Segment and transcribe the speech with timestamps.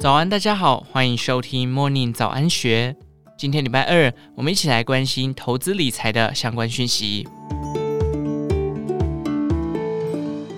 [0.00, 2.96] 早安，大家好，欢迎收听 Morning 早安学。
[3.36, 7.28] 今天礼拜二，我们一起来关心投资理财的相关讯息。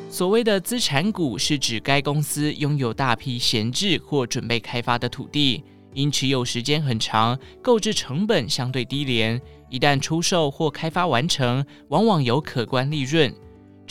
[0.08, 13.34] 所谓的资产股，是指该公司拥有大批闲置或准备开发的土地，因持有时间很长，购置成本相对低廉，一旦出售或开发完成，往往有可观利润。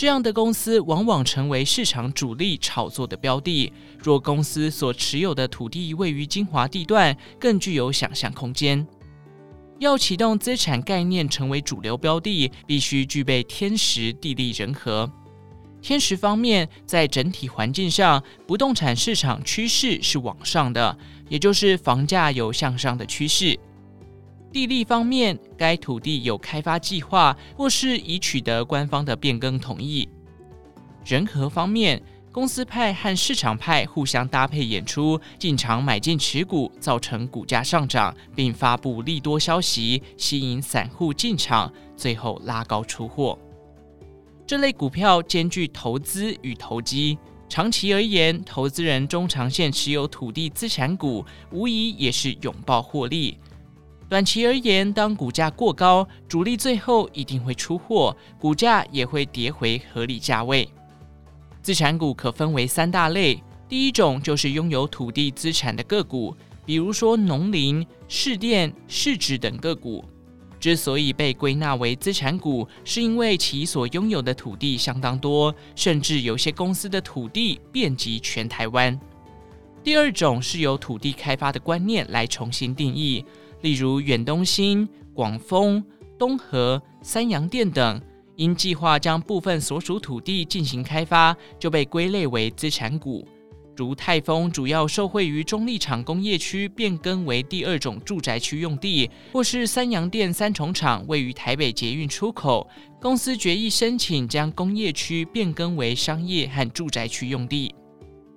[0.01, 3.71] 这样的公司往往成为市场主力炒作的标的。
[3.99, 8.87] 若公司所持有的土地位于精华地段，更具有想象空间。
[9.77, 15.07] 要启动资产概念成为主流标的，必须具备天时地利人和。
[15.83, 20.97] 天时方面，在整体环境上，不动产市场趋势是往上的，
[21.29, 23.55] 也就是房价有向上的趋势。
[24.51, 30.07] 地利方面，该土地有开发计划，或是已取得官方的变更同意。
[31.05, 32.01] 人和方面，
[32.33, 43.39] 公司派和市场派互相搭配演出，进场买进持股，造成股价上涨，并发布利多消息，吸引散户进场，最后拉高出货。
[44.45, 53.37] 这类股票兼具投资与投机，长期而言，投资人中长线持有土地资产股，无疑也是拥抱获利。
[54.11, 60.67] 短期而言，当股价过高，主力最后一定会出货，股价也会跌回合理价位。
[61.61, 70.03] 资产股可分为三大类，第一种就是拥有土地资产的个股，比如说农林、市电、市值等个股。
[70.59, 78.99] 之所以被归纳为资产股，是因为其所拥有的土地相当多，甚至有些公司的土地遍及全台湾。
[79.81, 83.23] 第二种是由土地开发的观念来重新定义。
[83.61, 85.83] 例如远东新、广丰、
[86.17, 88.01] 东和、三洋店等，
[88.35, 93.27] 因计划将部分所属土地进行开发，就被归类为资产股。
[93.77, 102.67] 如泰丰主要受惠于中立厂工业区变更为第二种住宅区用地，或是三洋店三重厂位于台北捷运出口，
[102.99, 107.73] 公司决议申请将工业区变更为商业和住宅区用地。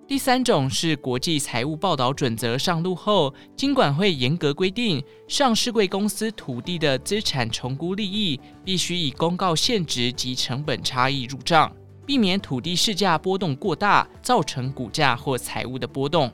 [0.06, 16.30] 第三种是国际财务报道准则上路后，金管会严格规定，上市柜公司土地的资产重估利益必须以公告现值及成本差异入账，避免土地市价波动过大，造成股价或财务的波动。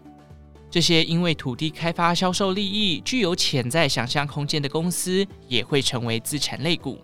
[0.69, 6.99] 这些因为土地开发销售利益具有潜在想象空间的公司，也会成为资产类股。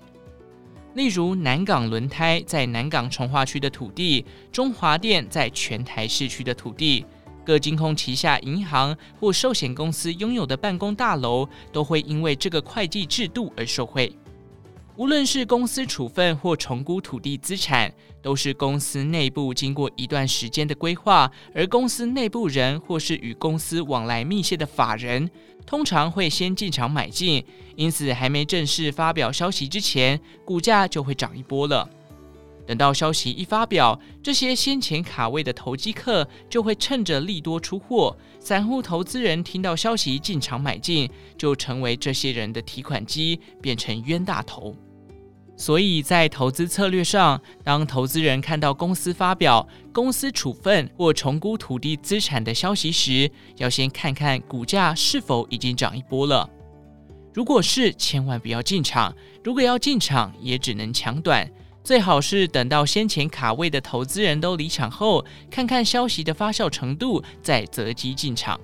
[0.97, 7.05] 例如南港轮胎在南港重化区的土地，中华电在全台市区的土地，
[7.45, 14.11] 各金控旗下银行或寿险公司拥有的办公大楼，都会因为这个会计制度而受惠。
[14.97, 17.93] 无论是公司处分或重估土地资产，
[18.23, 25.31] 都是公司内部经过一段时间的规划，而公司内部人或是与公司往来密切的法人，
[25.67, 27.45] 通常会先进场买进，
[27.77, 31.87] 因此还没正式发表消息之前，股价就会涨一波了。
[32.67, 44.75] 等到消息一发表，这些先前卡位的投机客就会趁着利多出货，散户投资人听到消息进场买进，就成为这些人的提款机，变成冤大头。
[45.59, 56.51] 所以在投资策略上，当投资人看到公司发表公司处分或重估土地资产的消息时，要先看看股价是否已经涨一波了。
[57.33, 59.11] 如果是，千万不要进场；
[59.43, 61.51] 如果要进场，也只能抢短。
[61.87, 68.61] 最好是等到先前卡位的投资人都离场后，看看消息的发酵程度，再择机进场。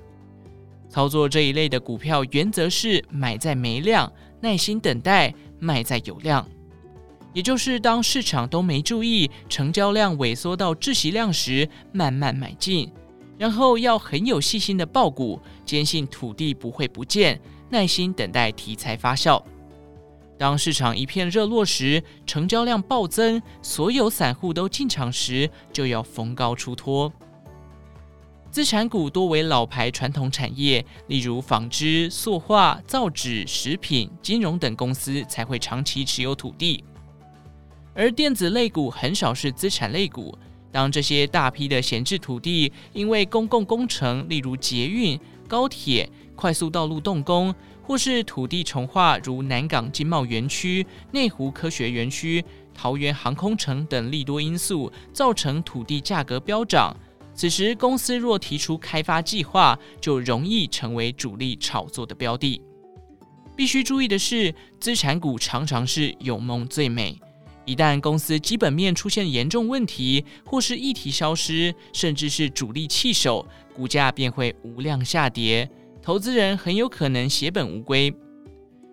[0.89, 6.45] 操作这一类的股票，原则是买在没量，耐心等待；卖在有量。
[7.33, 12.93] 也就是当市场都没注意，成交量萎缩到窒息量时，慢慢买进，
[13.39, 17.41] 然后要很有细心的报股，坚信土地不会不见，
[17.71, 19.41] 耐心等待题材发酵。
[20.39, 27.13] 当市场一片热络时，成交量暴增，所有散户都进场时，就要逢高出脱。
[28.51, 36.85] 资产股多为老牌传统产业，例如纺织、塑化、造纸、食品、金融等公司才会长期持有土地。
[37.95, 40.37] 而电子类股很少是资产类股。
[40.71, 46.09] 当这些大批的闲置土地因为公共工程，例如捷运、高铁、
[46.43, 47.55] 快速道路动工，
[47.85, 52.45] 或是土地重划，如南港经贸园区、内湖科学园区、
[52.75, 56.97] 桃园航空城等利多因素，造成土地价格飙涨。
[57.33, 62.61] 此时，公司若提出开发计划，就容易成为主力炒作的标的。
[63.55, 67.17] 必须注意的是，资产股常常是有梦最美。
[67.65, 75.71] 一旦公司基本面出现严重问题，或是议题消失，甚至是主力弃守，股价便会无量下跌，
[76.03, 78.13] 投资人很有可能血本无归。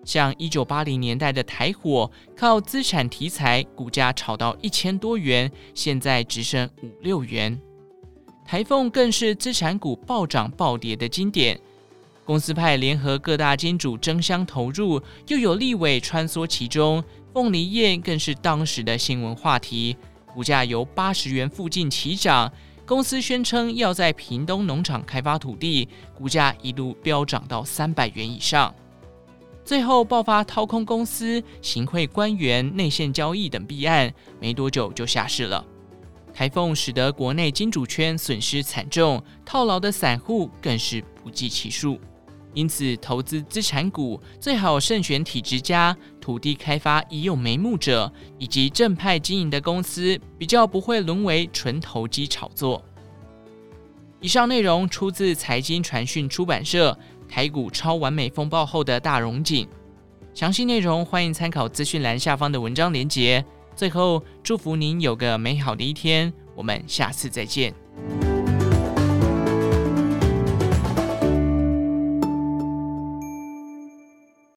[0.05, 7.59] 像一九八零年代的台火，靠资产题材，股价炒到一千多元，现在只剩五六元。
[8.45, 11.59] 台凤更是资产股暴涨暴跌的经典。
[12.25, 17.03] 公司派联合各大金主争相投入，又有立委穿梭其中。
[17.33, 19.97] 凤梨宴更是当时的新闻话题，
[20.33, 22.51] 股价由八十元附近起涨。
[22.89, 28.73] 公司宣称要在屏东农场开发土地，股价一度飙涨到三百元以上。
[29.63, 35.63] 最后爆发掏空公司、行贿官员、内线交易等弊案，没多久就下市了。
[36.33, 42.01] 台风使得国内金主圈损失惨重，套牢的散户更是不计其数。
[42.53, 52.83] 因此，投资资产股最好慎选体质佳、土地开发已有眉目者，以及正派经营的公司，比较不会沦为纯投机炒作。
[54.19, 56.91] 以上内容出自财经传讯出版社
[57.31, 59.65] 《台股超完美风暴后的大荣景》，
[60.33, 63.45] 详细内容欢迎参考资讯栏下方的文章连结。
[63.75, 67.73] 最后，祝福您有个美好的一天，我们下次再见。